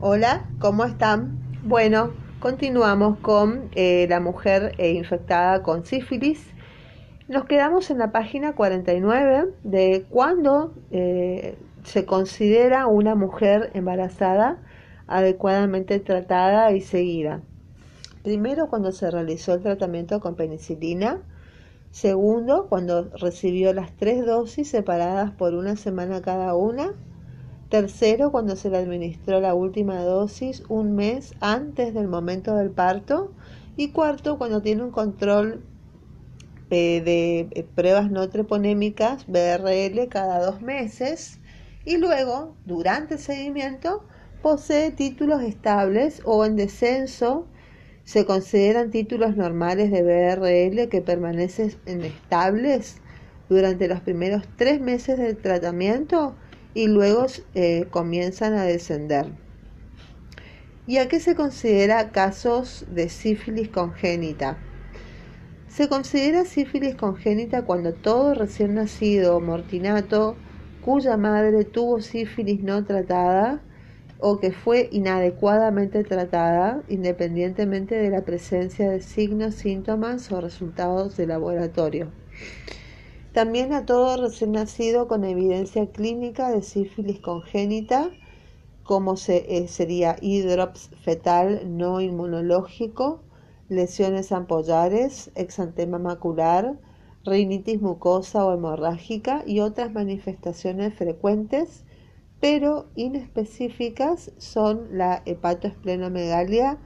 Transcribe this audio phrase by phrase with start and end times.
[0.00, 1.40] Hola, ¿cómo están?
[1.64, 6.52] Bueno, continuamos con eh, la mujer eh, infectada con sífilis.
[7.26, 14.62] Nos quedamos en la página 49 de cuando eh, se considera una mujer embarazada
[15.08, 17.42] adecuadamente tratada y seguida.
[18.22, 21.22] Primero, cuando se realizó el tratamiento con penicilina.
[21.90, 26.94] Segundo, cuando recibió las tres dosis separadas por una semana cada una
[27.68, 33.32] Tercero, cuando se le administró la última dosis un mes antes del momento del parto.
[33.76, 35.62] Y cuarto, cuando tiene un control
[36.70, 41.40] eh, de eh, pruebas no treponémicas, BRL, cada dos meses.
[41.84, 44.02] Y luego, durante el seguimiento,
[44.40, 47.46] posee títulos estables o en descenso.
[48.04, 52.96] Se consideran títulos normales de BRL que permanecen estables
[53.50, 56.34] durante los primeros tres meses del tratamiento
[56.74, 59.38] y luego eh, comienzan a descender.
[60.86, 64.66] ¿Y a qué se considera casos de sífilis congénita?
[65.66, 70.42] Se considera sífilis congénita cuando todo recién nacido mortinato
[70.80, 73.66] cuya madre tuvo sífilis no tratada
[74.16, 81.26] o que fue inadecuadamente tratada independientemente de la presencia de signos, síntomas o resultados de
[81.26, 82.14] laboratorio.
[83.38, 88.10] También a todo recién nacido con evidencia clínica de sífilis congénita,
[88.82, 93.22] como se, eh, sería hidrops fetal no inmunológico,
[93.68, 96.80] lesiones ampollares, exantema macular,
[97.24, 101.84] rinitis mucosa o hemorrágica y otras manifestaciones frecuentes,
[102.40, 106.78] pero inespecíficas son la hepatoesplenomegalia,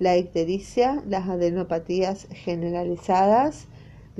[0.00, 3.68] la ictericia, las adenopatías generalizadas,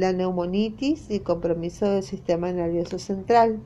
[0.01, 3.61] la neumonitis y compromiso del sistema nervioso central.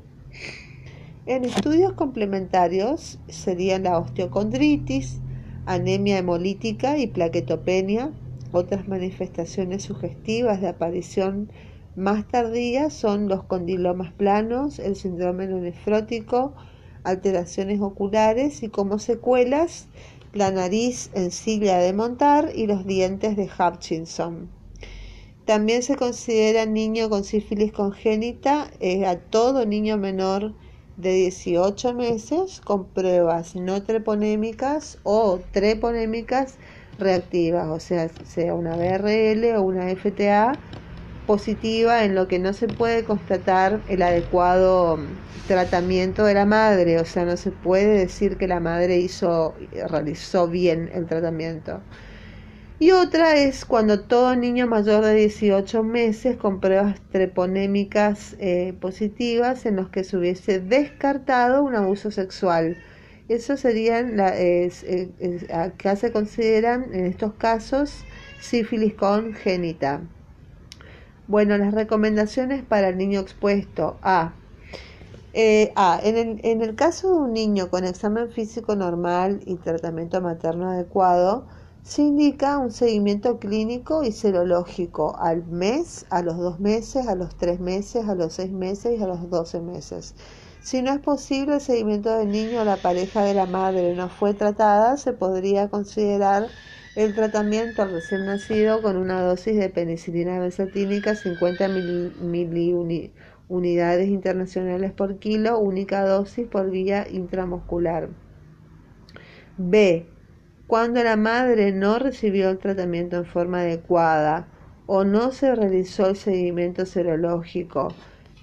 [1.27, 5.21] En estudios complementarios serían la osteocondritis,
[5.65, 8.11] anemia hemolítica y plaquetopenia.
[8.53, 11.51] Otras manifestaciones sugestivas de aparición
[11.97, 16.55] más tardía son los condilomas planos, el síndrome nefrótico,
[17.05, 19.87] alteraciones oculares y como secuelas
[20.33, 24.54] la nariz en silla de montar y los dientes de Hutchinson.
[25.45, 30.57] También se considera niño con sífilis congénita eh, a todo niño menor
[30.97, 36.59] de 18 meses con pruebas no treponémicas o treponémicas
[36.99, 40.63] reactivas, o sea, sea una BRL o una FTA
[41.27, 44.99] positiva en lo que no se puede constatar el adecuado
[45.47, 49.57] tratamiento de la madre, o sea, no se puede decir que la madre hizo
[49.89, 51.85] realizó bien el tratamiento.
[52.81, 59.65] Y otra es cuando todo niño mayor de 18 meses con pruebas treponémicas eh, positivas
[59.65, 62.77] en los que se hubiese descartado un abuso sexual.
[63.29, 64.35] Eso serían, la,
[65.53, 68.05] acá se consideran en estos casos
[68.41, 70.03] sífilis congénita.
[71.29, 74.35] Bueno, las recomendaciones para el niño expuesto a
[75.33, 80.21] eh, en, el, en el caso de un niño con examen físico normal y tratamiento
[80.21, 81.47] materno adecuado,
[81.85, 87.37] se indica un seguimiento clínico y serológico al mes, a los dos meses, a los
[87.37, 90.15] tres meses, a los seis meses y a los doce meses.
[90.63, 94.09] Si no es posible el seguimiento del niño o la pareja de la madre no
[94.09, 96.49] fue tratada, se podría considerar
[96.97, 101.69] el tratamiento al recién nacido con una dosis de penicilina benzatínica 50
[103.49, 108.09] unidades internacionales por kilo, única dosis por vía intramuscular.
[109.59, 110.14] B
[110.67, 114.49] cuando la madre no recibió el tratamiento en forma adecuada
[114.87, 117.95] o no se realizó el seguimiento serológico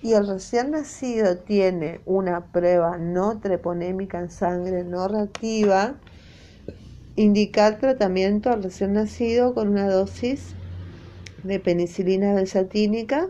[0.02, 5.96] y el recién nacido tiene una prueba no treponémica en sangre no reactiva,
[7.16, 10.56] indicar tratamiento al recién nacido con una dosis
[11.44, 13.28] de penicilina benzatínica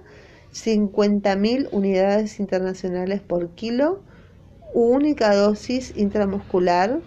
[0.53, 4.03] 50.000 unidades internacionales por kilo,
[4.73, 7.01] única dosis intramuscular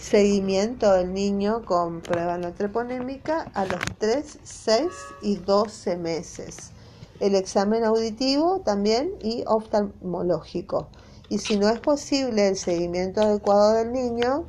[0.00, 4.86] Seguimiento del niño con prueba no treponémica a los 3, 6
[5.20, 6.72] y 12 meses.
[7.20, 10.88] El examen auditivo también y oftalmológico.
[11.28, 14.46] Y si no es posible el seguimiento adecuado del niño,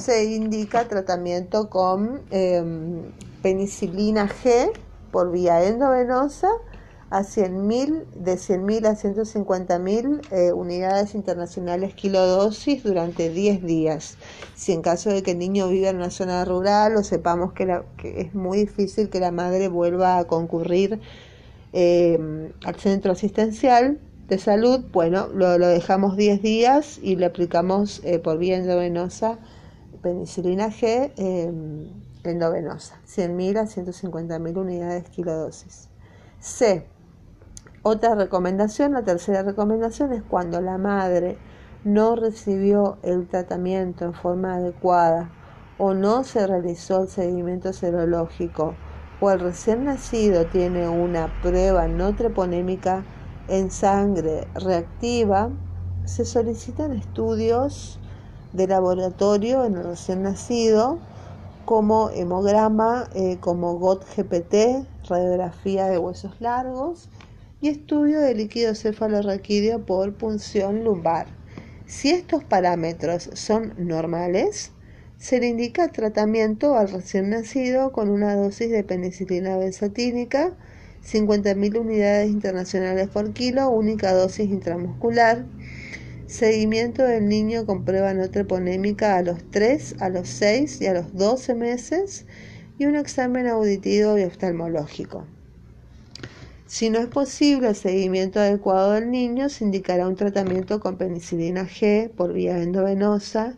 [0.00, 3.10] se indica tratamiento con em,
[3.42, 4.70] penicilina G
[5.10, 6.50] por vía endovenosa
[7.10, 14.16] a 100.000, de 100.000 a 150.000 eh, unidades internacionales kilodosis durante 10 días.
[14.54, 17.82] Si en caso de que el niño viva en una zona rural o sepamos que,
[18.02, 21.00] es muy difícil que la madre vuelva a concurrir
[21.72, 28.18] eh, al centro asistencial, de salud, bueno, lo, dejamos 10 días y le aplicamos eh,
[28.18, 29.38] por vía endovenosa
[30.02, 31.52] penicilina G eh,
[32.24, 35.88] endovenosa, 100.000 a 150.000 unidades kilodosis.
[36.40, 36.86] C.
[37.86, 41.36] Otra recomendación, la tercera recomendación es cuando la madre
[41.84, 45.28] no recibió el tratamiento en forma adecuada
[45.76, 48.72] o no se realizó el seguimiento serológico
[49.20, 53.04] o el recién nacido tiene una prueba no treponémica
[53.48, 55.50] en sangre reactiva,
[56.06, 58.00] se solicitan estudios
[58.54, 60.96] de laboratorio en el recién nacido
[61.66, 67.10] como hemograma, eh, como GOT-GPT, radiografía de huesos largos
[67.64, 71.28] y estudio de líquido cefalorraquídeo por punción lumbar.
[71.86, 74.72] Si estos parámetros son normales,
[75.16, 80.52] se le indica tratamiento al recién nacido con una dosis de penicilina benzatínica,
[81.10, 85.46] 50.000 unidades internacionales por kilo, única dosis intramuscular.
[86.26, 90.92] Seguimiento del niño con prueba no treponémica a los 3, a los 6 y a
[90.92, 92.26] los 12 meses
[92.76, 95.24] y un examen auditivo y oftalmológico.
[96.66, 101.64] Si no es posible el seguimiento adecuado del niño, se indicará un tratamiento con penicilina
[101.66, 103.56] G por vía endovenosa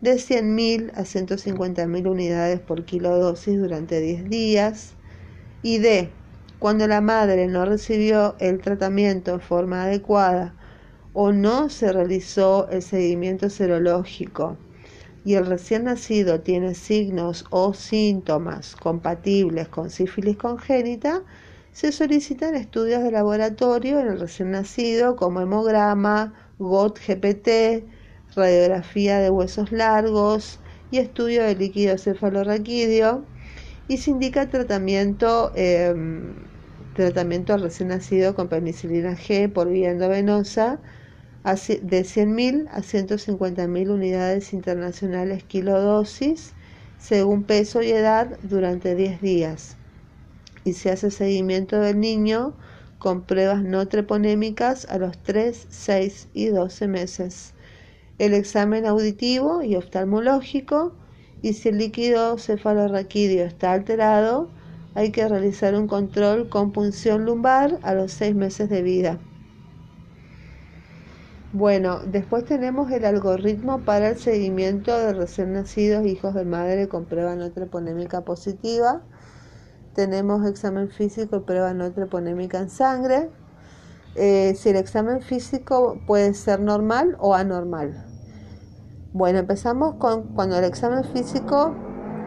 [0.00, 4.94] de 100.000 a 150.000 unidades por kilodosis durante 10 días.
[5.62, 6.10] Y D.
[6.58, 10.54] Cuando la madre no recibió el tratamiento en forma adecuada
[11.12, 14.56] o no se realizó el seguimiento serológico
[15.24, 21.22] y el recién nacido tiene signos o síntomas compatibles con sífilis congénita,
[21.78, 27.84] se solicitan estudios de laboratorio en el recién nacido como hemograma, GOT-GPT,
[28.34, 30.58] radiografía de huesos largos
[30.90, 33.24] y estudio de líquido cefalorraquídeo
[33.86, 36.34] y se indica tratamiento, em,
[36.94, 40.80] tratamiento al recién nacido con penicilina G por vía endovenosa
[41.44, 46.54] de 100.000 a 150.000 unidades internacionales kilodosis
[46.96, 49.78] según peso y edad durante 10 días
[50.68, 52.52] y se hace seguimiento del niño
[52.98, 57.54] con pruebas no treponémicas a los 3, 6 y 12 meses.
[58.18, 60.92] El examen auditivo y oftalmológico
[61.40, 64.50] y si el líquido cefalorraquídeo está alterado,
[64.94, 69.18] hay que realizar un control con punción lumbar a los 6 meses de vida.
[71.54, 77.06] Bueno, después tenemos el algoritmo para el seguimiento de recién nacidos hijos de madre con
[77.06, 79.02] prueba no treponémica positiva
[79.98, 83.30] tenemos examen físico y prueba no treponémica en sangre.
[84.14, 88.06] Eh, si el examen físico puede ser normal o anormal.
[89.12, 91.74] Bueno, empezamos con cuando el examen físico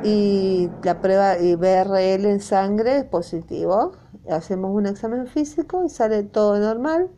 [0.04, 3.94] y la prueba y BRL en sangre es positivo.
[4.30, 7.10] Hacemos un examen físico y sale todo normal,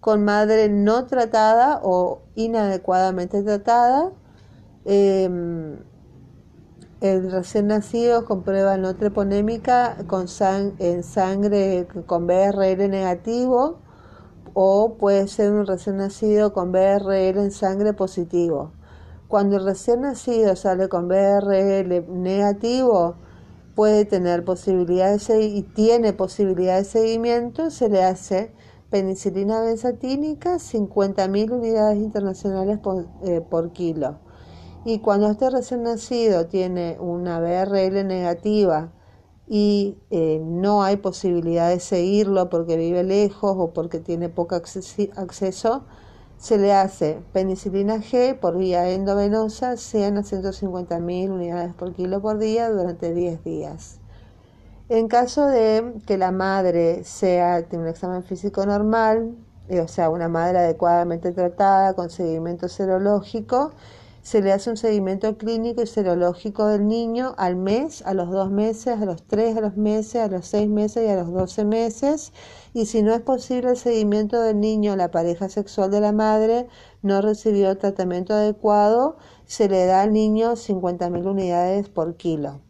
[0.00, 4.12] con madre no tratada o inadecuadamente tratada.
[4.84, 5.78] Em,
[7.02, 10.26] el recién nacido con prueba no treponémica con
[10.78, 13.80] en sangre con BRL negativo
[14.54, 18.70] o puede ser un recién nacido con BRL en sangre positivo.
[19.26, 23.16] Cuando el recién nacido sale con BRL negativo,
[23.74, 28.52] puede tener posibilidades y tiene posibilidad de seguimiento, se le hace
[28.90, 34.18] penicilina benzatínica 50.000 unidades internacionales por, eh, por kilo
[34.84, 38.90] y cuando este recién nacido tiene una BRL negativa
[39.46, 45.84] y eh, no hay posibilidad de seguirlo porque vive lejos o porque tiene poco acceso,
[46.38, 52.20] se le hace penicilina G por vía endovenosa 100 a 150 mil unidades por kilo
[52.20, 53.98] por día durante 10 días.
[54.88, 59.36] En caso de que la madre sea, tiene un examen físico normal,
[59.68, 63.70] eh, o sea, una madre adecuadamente tratada con seguimiento serológico,
[64.22, 68.52] se le hace un seguimiento clínico y serológico del niño al mes, a los dos
[68.52, 71.64] meses, a los tres a los meses, a los seis meses y a los doce
[71.64, 72.32] meses.
[72.72, 76.68] Y si no es posible el seguimiento del niño, la pareja sexual de la madre
[77.02, 82.60] no recibió tratamiento adecuado, se le da al niño 50.000 unidades por kilo.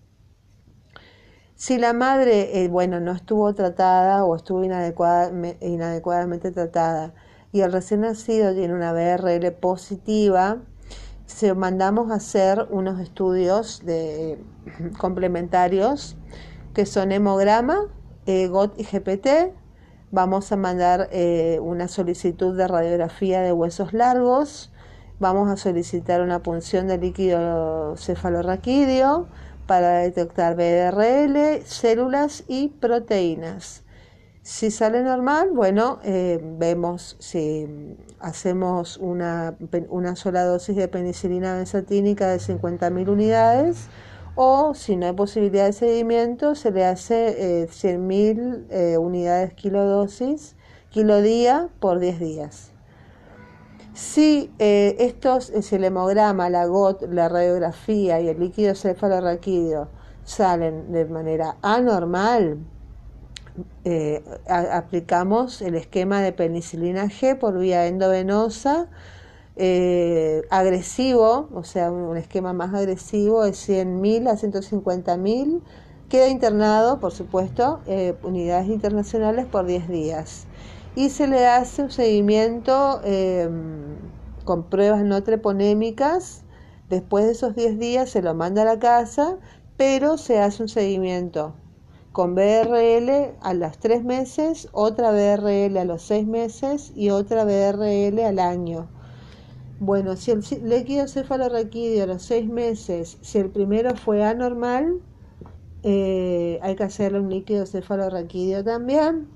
[1.54, 7.14] Si la madre, eh, bueno, no estuvo tratada o estuvo inadecuadamente tratada
[7.52, 10.62] y el recién nacido tiene una BRL positiva,
[11.32, 13.82] se mandamos a hacer unos estudios
[14.98, 16.16] complementarios
[16.74, 17.88] que son hemograma,
[18.26, 19.54] eh, GOT y GPT.
[20.10, 24.70] Vamos a mandar eh, una solicitud de radiografía de huesos largos.
[25.18, 29.26] Vamos a solicitar una punción de líquido cefalorraquídeo
[29.66, 33.84] para detectar BDRL, células y proteínas.
[34.42, 39.56] Si sale normal, bueno, eh, vemos si hacemos una,
[39.88, 43.88] una, sola dosis de penicilina benzatínica de 50.000 unidades
[44.34, 50.56] o si no hay posibilidad de seguimiento, se le hace 100.000 eh, unidades kilodosis,
[50.88, 52.72] kilodía por 10 días.
[53.94, 59.88] Si eh, estos, el hemograma, la GOT, la radiografía y el líquido cefalorraquídeo
[60.24, 62.58] salen de manera anormal,
[63.84, 68.88] eh, aplicamos el esquema de penicilina G por vía endovenosa,
[69.56, 75.60] eh, agresivo, o sea, un esquema más agresivo de 100.000 a 150.000,
[76.08, 77.80] queda internado, por supuesto,
[78.22, 80.46] unidades internacionales por 10 días.
[80.94, 83.96] Y se le hace un seguimiento em,
[84.44, 86.42] con pruebas no treponémicas.
[86.90, 89.38] Después de esos 10 días se lo manda a la casa,
[89.78, 91.54] pero se hace un seguimiento
[92.12, 98.20] con BRL a los 3 meses, otra BRL a los 6 meses y otra BRL
[98.20, 98.88] al año.
[99.80, 105.00] Bueno, si el líquido cefalorraquídeo a los 6 meses, si el primero fue anormal,
[105.82, 109.26] eh, hay que hacerle un líquido cefalorraquídeo también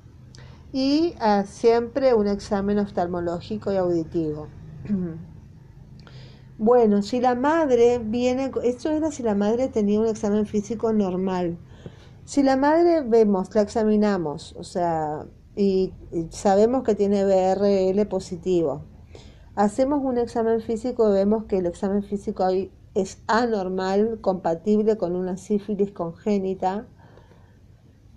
[0.72, 1.14] y
[1.46, 4.48] siempre un examen oftalmológico y auditivo.
[6.58, 11.56] bueno, si la madre viene, esto era si la madre tenía un examen físico normal.
[12.26, 15.92] Si la madre vemos, la examinamos, o sea, y,
[16.30, 18.82] sabemos que tiene BRL positivo,
[19.54, 22.44] hacemos un examen físico y vemos que el examen físico
[22.94, 26.88] es anormal, compatible con una sífilis congénita,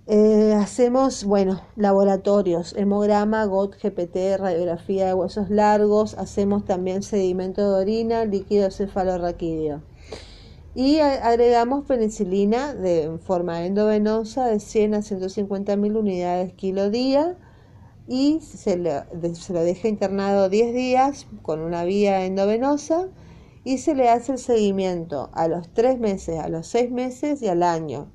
[0.07, 7.81] eh, hacemos, bueno, laboratorios, hemograma, GOT, GPT, radiografía de huesos largos, hacemos también sedimento de
[7.81, 9.83] orina, líquido cefalorraquídeo.
[10.75, 17.37] Y agregamos penicilina de, en forma endovenosa de 100 a 150 mil unidades kilo día.
[18.07, 18.81] Y se,
[19.33, 23.09] se lo deja internado 10 días con una vía endovenosa.
[23.63, 27.47] Y se le hace el seguimiento a los 3 meses, a los 6 meses y
[27.47, 28.11] al año.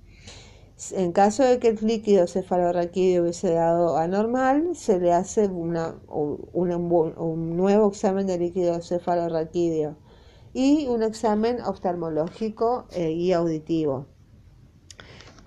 [0.93, 7.57] En caso de que el líquido cefalorraquídeo hubiese dado anormal, se le hace una, un
[7.57, 9.97] nuevo examen de líquido cefalorraquídeo
[10.55, 14.07] y un examen oftalmológico eh, y auditivo.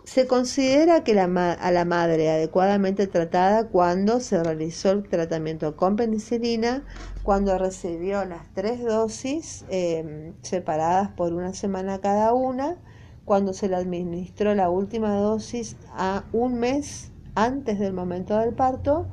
[0.04, 6.86] Se considera que a la madre adecuadamente tratada cuando se realizó el tratamiento con penicilina,
[7.24, 12.78] cuando recibió las tres dosis eh, separadas por una semana cada una,
[13.26, 19.08] cuando se le administró la última dosis a un mes antes del momento del parto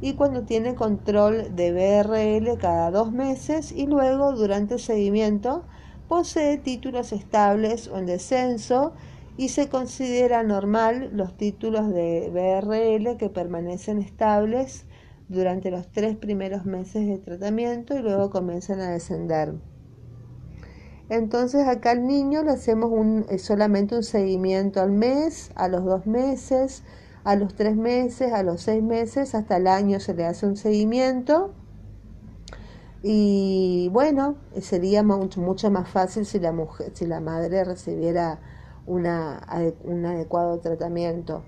[0.00, 5.64] y cuando tiene control de BRL cada dos meses y luego durante el seguimiento
[6.08, 8.92] posee títulos estables o en descenso
[9.36, 14.86] y se considera normal los títulos de BRL que permanecen estables
[15.28, 19.54] durante los tres primeros meses de tratamiento y luego comienzan a descender.
[21.08, 22.90] Entonces acá al niño le hacemos
[23.28, 26.82] eh, solamente un seguimiento al mes, a los dos meses,
[27.26, 30.56] a los tres meses, a los seis meses, hasta el año se le hace un
[30.56, 31.50] seguimiento.
[33.02, 38.38] Y bueno, sería mucho, mucho más fácil si la, mujer, si la madre recibiera
[38.86, 39.44] una,
[39.82, 41.42] un adecuado tratamiento.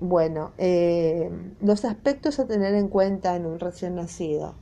[0.00, 4.54] Bueno, eh, los aspectos a tener en cuenta en un recién nacido.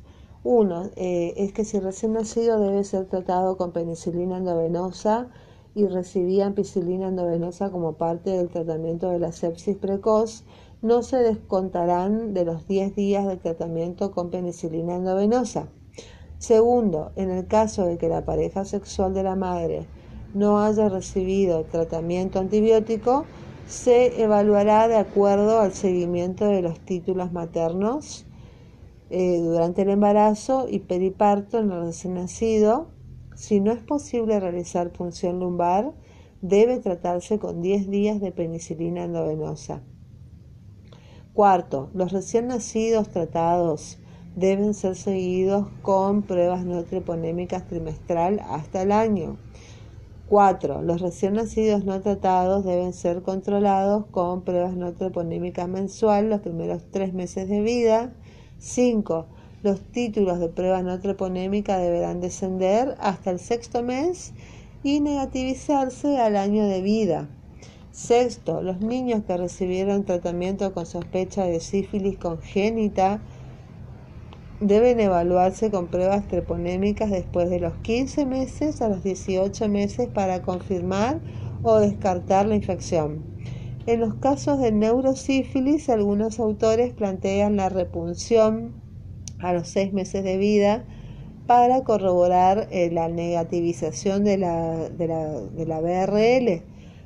[0.43, 5.29] Uno eh, es que si recién nacido debe ser tratado con penicilina endovenosa
[5.77, 10.43] y recibía ampicilina endovenosa como parte del tratamiento de la sepsis precoz,
[10.81, 15.69] no se descontarán de los 10 días de tratamiento con penicilina endovenosa.
[16.39, 19.87] Segundo, en el caso de que la pareja sexual de la madre
[20.33, 23.27] no haya recibido tratamiento antibiótico,
[23.69, 28.25] se evaluará de acuerdo al seguimiento de los títulos maternos
[29.11, 32.96] eh, durante el embarazo y periparto en el recién nacido.
[33.37, 35.93] Si no es posible realizar punción lumbar,
[36.41, 39.83] debe tratarse con 10 días de penicilina endovenosa.
[41.35, 43.99] Cuarto, los recién nacidos tratados
[44.37, 49.37] deben ser seguidos con pruebas no treponémicas trimestral hasta el año.
[50.29, 56.41] Cuatro, Los recién nacidos no tratados deben ser controlados con pruebas no treponémicas mensual los
[56.41, 58.15] primeros tres meses de vida
[58.59, 59.27] 5.
[59.67, 64.33] Los títulos de prueba no treponémica deberán descender hasta el sexto mes
[64.85, 67.29] y negativizarse al año de vida.
[67.91, 73.21] Sexto, los niños que recibieron tratamiento con sospecha de sífilis congénita
[74.61, 80.43] deben evaluarse con pruebas treponémicas después de los 15 meses a los 18 meses para
[80.43, 81.19] confirmar
[81.65, 83.25] o descartar la infección.
[83.89, 88.86] En los casos de neurosífilis, algunos autores plantean la repunción
[89.39, 90.85] a los seis meses de vida
[91.47, 95.07] para corroborar eh, la negativización de la, de,
[95.67, 96.63] la, BRL.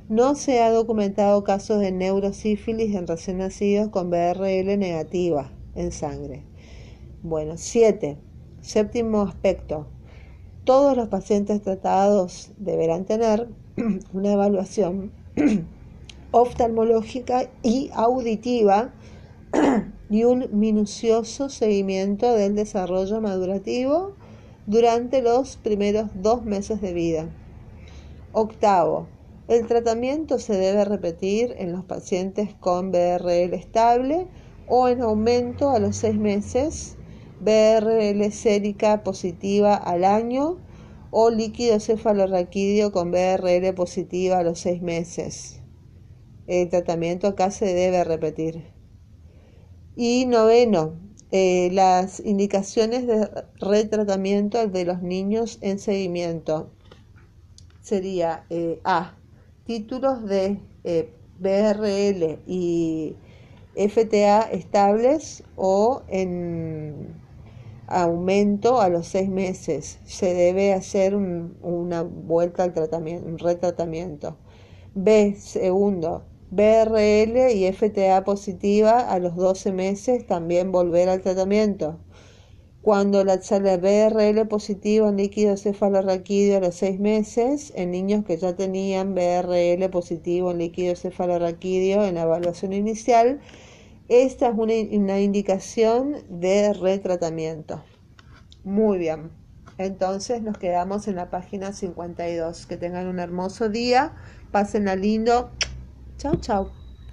[0.09, 6.43] No se ha documentado casos de neurosífilis en recién nacidos con BRL negativa en sangre.
[7.23, 8.17] Bueno, siete.
[8.61, 9.87] Séptimo aspecto.
[10.63, 13.47] Todos los pacientes tratados deberán tener
[14.13, 15.11] una evaluación
[16.31, 18.91] oftalmológica y auditiva
[20.09, 24.13] y un minucioso seguimiento del desarrollo madurativo
[24.65, 27.29] durante los primeros dos meses de vida.
[28.33, 29.07] Octavo,
[29.47, 34.27] el tratamiento se debe repetir en los pacientes con BRL estable
[34.67, 36.95] o en aumento a los seis meses,
[37.41, 40.59] BRL sérica positiva al año
[41.09, 45.61] o líquido cefalorraquídeo con BRL positiva a los seis meses.
[46.47, 48.80] El tratamiento acá se debe repetir.
[49.95, 50.93] Y noveno,
[51.31, 53.29] eh, las indicaciones de
[53.59, 56.71] retratamiento de los niños en seguimiento.
[57.81, 59.15] Sería eh, A,
[59.65, 63.15] títulos de eh, BRL y
[63.75, 67.15] FTA estables o en
[67.87, 69.99] aumento a los seis meses.
[70.05, 74.37] Se debe hacer una vuelta al tratamiento, retratamiento.
[74.93, 81.97] B, segundo, BRL y FTA positiva a los 12 meses también volver al tratamiento.
[82.81, 88.37] Cuando la sale BRL positivo en líquido cefalorraquídeo a los 6 meses, en niños que
[88.37, 93.39] ya tenían BRL positivo en líquido cefalorraquídeo en la evaluación inicial,
[94.09, 97.81] esta es una, indicación de retratamiento.
[98.65, 99.31] Muy bien.
[99.77, 102.65] Entonces nos quedamos en la página 52.
[102.65, 104.13] Que tengan un hermoso día.
[104.51, 105.51] Pasen a lindo.
[106.21, 106.80] Tchau, tchau.